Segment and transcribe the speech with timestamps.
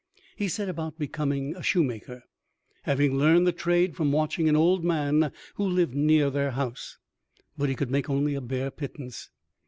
[0.35, 2.23] He set about becoming a shoemaker,
[2.85, 6.97] having learned the trade from watching an old man who lived near their house;
[7.55, 9.29] but he could make only a bare pittance.